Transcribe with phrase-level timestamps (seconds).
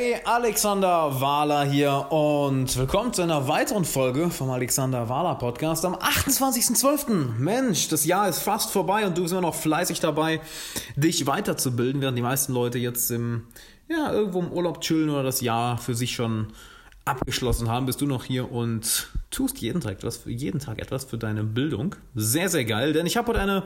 [0.00, 5.96] Hey, Alexander Wahler hier und willkommen zu einer weiteren Folge vom Alexander Wahler Podcast am
[5.96, 7.32] 28.12.
[7.36, 10.40] Mensch, das Jahr ist fast vorbei und du bist immer noch fleißig dabei,
[10.94, 13.48] dich weiterzubilden, während die meisten Leute jetzt im,
[13.88, 16.52] ja, irgendwo im Urlaub chillen oder das Jahr für sich schon
[17.04, 21.18] abgeschlossen haben, bist du noch hier und tust jeden Tag etwas, jeden Tag etwas für
[21.18, 21.96] deine Bildung.
[22.14, 23.64] Sehr, sehr geil, denn ich habe heute eine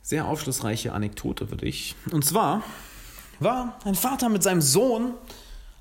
[0.00, 1.94] sehr aufschlussreiche Anekdote für dich.
[2.10, 2.62] Und zwar
[3.40, 5.14] war ein Vater mit seinem Sohn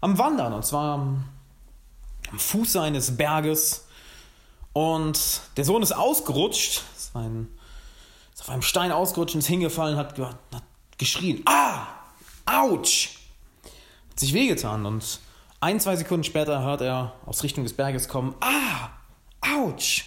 [0.01, 1.25] am Wandern, und zwar am,
[2.35, 3.87] Fuße eines Berges.
[4.73, 7.47] Und der Sohn ist ausgerutscht, ist, ein,
[8.33, 10.63] ist auf einem Stein ausgerutscht ist hingefallen, hat, hat
[10.97, 11.87] geschrien, ah,
[12.45, 13.09] ouch,
[14.09, 15.19] hat sich wehgetan und
[15.59, 18.89] ein, zwei Sekunden später hört er aus Richtung des Berges kommen, ah,
[19.41, 20.03] ouch.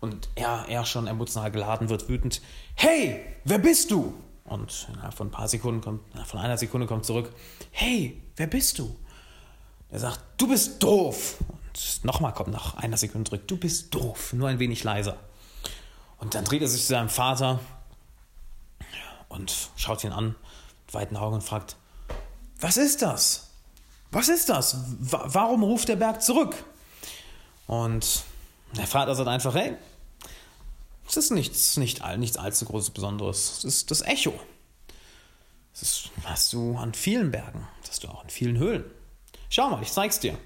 [0.00, 2.42] Und er, er schon emotional geladen wird, wütend,
[2.74, 4.14] hey, wer bist du?
[4.44, 7.32] Und innerhalb von ein paar Sekunden kommt, von einer Sekunde kommt zurück,
[7.70, 8.94] hey, wer bist du?
[9.90, 11.38] Er sagt, du bist doof.
[11.48, 15.16] Und nochmal kommt nach einer Sekunde zurück, du bist doof, nur ein wenig leiser.
[16.18, 17.60] Und dann dreht er sich zu seinem Vater
[19.28, 20.34] und schaut ihn an
[20.86, 21.76] mit weiten Augen und fragt,
[22.60, 23.48] was ist das?
[24.10, 24.76] Was ist das?
[25.00, 26.54] Warum ruft der Berg zurück?
[27.66, 28.22] Und
[28.76, 29.76] der Vater sagt einfach, hey,
[31.16, 33.58] es ist nichts, nicht, nichts allzu großes Besonderes.
[33.58, 34.34] Es ist das Echo.
[35.78, 37.66] Das hast du an vielen Bergen.
[37.82, 38.84] Das hast du auch an vielen Höhlen.
[39.50, 40.38] Schau mal, ich zeig's dir.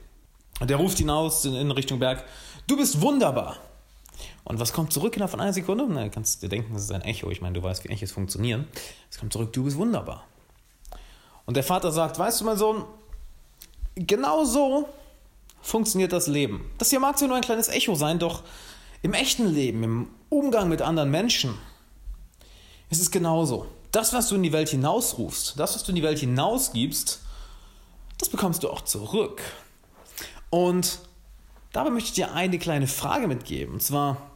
[0.61, 2.25] Und der ruft hinaus in, in Richtung Berg.
[2.67, 3.57] Du bist wunderbar.
[4.45, 5.87] Und was kommt zurück innerhalb von einer Sekunde?
[5.89, 7.31] Na, du kannst dir denken, das ist ein Echo.
[7.31, 8.67] Ich meine, du weißt, wie Echos funktionieren.
[9.11, 10.27] Es kommt zurück, du bist wunderbar.
[11.45, 12.85] Und der Vater sagt, weißt du, mein Sohn,
[13.95, 14.89] genau so
[15.61, 16.71] funktioniert das Leben.
[16.79, 18.43] Das hier mag zwar nur ein kleines Echo sein, doch
[19.03, 21.55] im echten Leben, im Umgang mit anderen Menschen,
[22.91, 23.67] ist es genauso.
[23.93, 27.21] Das, was du in die Welt hinausrufst, das, was du in die Welt hinausgibst,
[28.19, 29.41] das bekommst du auch zurück.
[30.51, 30.99] Und
[31.73, 33.75] dabei möchte ich dir eine kleine Frage mitgeben.
[33.75, 34.31] Und zwar,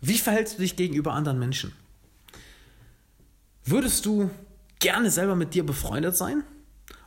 [0.00, 1.74] wie verhältst du dich gegenüber anderen Menschen?
[3.64, 4.30] Würdest du
[4.78, 6.44] gerne selber mit dir befreundet sein?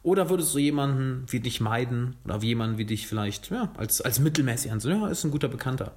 [0.03, 4.19] Oder würdest du jemanden wie dich meiden oder jemanden wie dich vielleicht ja, als, als
[4.19, 5.01] mittelmäßig ansehen?
[5.01, 5.95] Ja, ist ein guter Bekannter.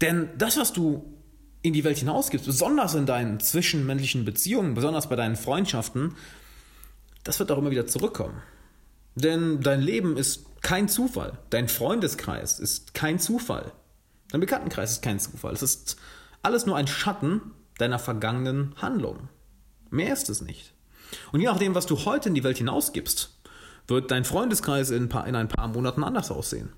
[0.00, 1.18] Denn das, was du
[1.62, 6.14] in die Welt hinausgibst, besonders in deinen zwischenmännlichen Beziehungen, besonders bei deinen Freundschaften,
[7.24, 8.40] das wird auch immer wieder zurückkommen.
[9.16, 11.38] Denn dein Leben ist kein Zufall.
[11.50, 13.72] Dein Freundeskreis ist kein Zufall.
[14.30, 15.52] Dein Bekanntenkreis ist kein Zufall.
[15.52, 15.96] Es ist
[16.42, 19.28] alles nur ein Schatten deiner vergangenen Handlung.
[19.90, 20.72] Mehr ist es nicht.
[21.32, 23.36] Und je nachdem, was du heute in die Welt hinausgibst,
[23.88, 26.72] wird dein Freundeskreis in ein paar, in ein paar Monaten anders aussehen.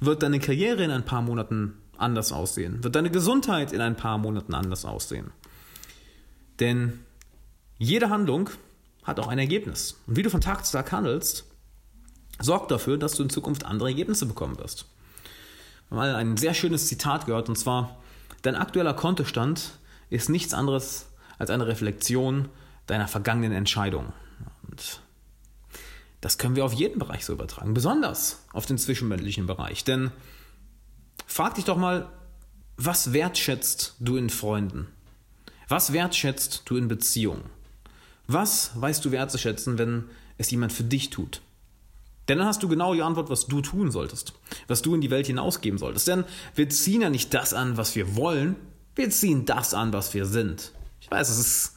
[0.00, 2.82] Wird deine Karriere in ein paar Monaten anders aussehen.
[2.82, 5.32] Wird deine Gesundheit in ein paar Monaten anders aussehen.
[6.60, 7.00] Denn
[7.78, 8.50] jede Handlung
[9.04, 9.96] hat auch ein Ergebnis.
[10.06, 11.44] Und wie du von Tag zu Tag handelst,
[12.40, 14.86] sorgt dafür, dass du in Zukunft andere Ergebnisse bekommen wirst.
[15.90, 17.98] Mal ein sehr schönes Zitat gehört, und zwar,
[18.42, 19.78] dein aktueller Kontostand
[20.10, 21.06] ist nichts anderes
[21.38, 22.48] als eine Reflexion
[22.86, 24.12] deiner vergangenen Entscheidung.
[24.68, 25.00] Und
[26.20, 29.84] das können wir auf jeden Bereich so übertragen, besonders auf den zwischenmenschlichen Bereich.
[29.84, 30.10] Denn
[31.26, 32.10] frag dich doch mal,
[32.76, 34.88] was wertschätzt du in Freunden?
[35.68, 37.44] Was wertschätzt du in Beziehungen?
[38.26, 40.04] Was weißt du wertzuschätzen, wenn
[40.38, 41.40] es jemand für dich tut?
[42.28, 44.32] Denn dann hast du genau die Antwort, was du tun solltest,
[44.66, 46.08] was du in die Welt hinausgeben solltest.
[46.08, 48.56] Denn wir ziehen ja nicht das an, was wir wollen,
[48.96, 50.72] wir ziehen das an, was wir sind.
[51.00, 51.72] Ich weiß, es ist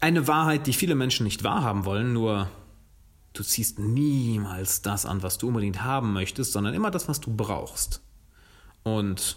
[0.00, 2.48] eine Wahrheit, die viele Menschen nicht wahrhaben wollen, nur
[3.32, 7.34] du ziehst niemals das an, was du unbedingt haben möchtest, sondern immer das, was du
[7.34, 8.00] brauchst.
[8.82, 9.36] Und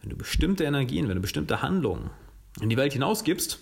[0.00, 2.10] wenn du bestimmte Energien, wenn du bestimmte Handlungen
[2.60, 3.58] in die Welt hinausgibst,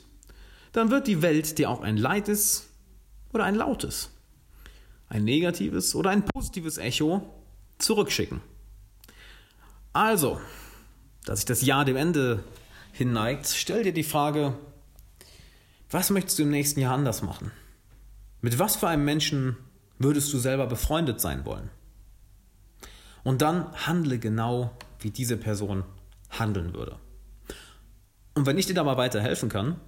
[0.72, 2.68] dann wird die Welt dir auch ein leites
[3.32, 4.10] oder ein lautes,
[5.08, 7.22] ein negatives oder ein positives Echo
[7.78, 8.40] zurückschicken.
[9.92, 10.40] Also,
[11.24, 12.42] dass sich das Jahr dem Ende
[12.92, 14.56] hinneigt, stell dir die Frage,
[15.94, 17.52] was möchtest du im nächsten Jahr anders machen?
[18.40, 19.56] Mit was für einem Menschen
[19.98, 21.70] würdest du selber befreundet sein wollen?
[23.22, 25.84] Und dann handle genau, wie diese Person
[26.30, 26.96] handeln würde.
[28.34, 29.80] Und wenn ich dir dabei weiterhelfen kann,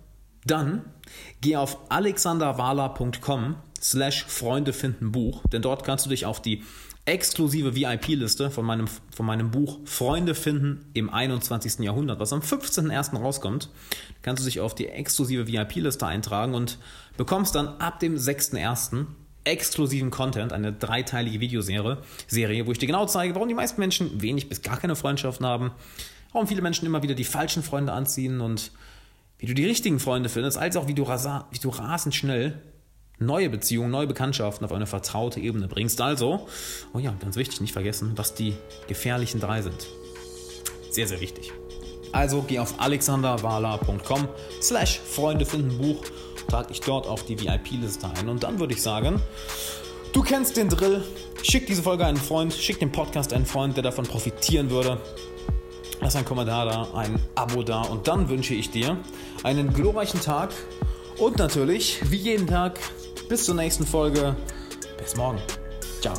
[0.44, 0.84] dann
[1.40, 6.62] geh auf alexanderwala.com slash Freunde finden Buch, denn dort kannst du dich auf die
[7.06, 11.78] exklusive VIP-Liste von meinem, von meinem Buch Freunde finden im 21.
[11.78, 13.16] Jahrhundert, was am 15.01.
[13.16, 13.70] rauskommt.
[14.22, 16.78] Kannst du dich auf die exklusive VIP-Liste eintragen und
[17.16, 19.06] bekommst dann ab dem 6.01.
[19.44, 24.20] exklusiven Content, eine dreiteilige Videoserie, Serie, wo ich dir genau zeige, warum die meisten Menschen
[24.20, 25.70] wenig bis gar keine Freundschaften haben,
[26.32, 28.72] warum viele Menschen immer wieder die falschen Freunde anziehen und
[29.38, 32.60] wie du die richtigen Freunde findest, als auch wie du, rasa wie du rasend schnell
[33.18, 36.00] neue Beziehungen, neue Bekanntschaften auf eine vertraute Ebene bringst.
[36.00, 36.46] Also,
[36.92, 38.54] oh ja, ganz wichtig, nicht vergessen, was die
[38.88, 39.86] gefährlichen drei sind.
[40.90, 41.52] Sehr, sehr wichtig.
[42.12, 44.28] Also geh auf alexanderwala.com
[44.62, 46.02] slash Freunde finden Buch,
[46.48, 49.20] trag dich dort auf die VIP-Liste ein und dann würde ich sagen,
[50.12, 51.04] du kennst den Drill,
[51.42, 54.98] schick diese Folge einen Freund, schick den Podcast einen Freund, der davon profitieren würde.
[56.00, 58.96] Lass einen Kommentar da, ein Abo da und dann wünsche ich dir
[59.42, 60.50] einen glorreichen Tag
[61.18, 62.78] und natürlich, wie jeden Tag,
[63.28, 64.36] bis zur nächsten Folge.
[64.98, 65.38] Bis morgen.
[66.00, 66.14] Ciao.